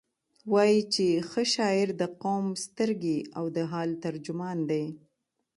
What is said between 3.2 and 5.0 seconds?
او د حال ترجمان دی.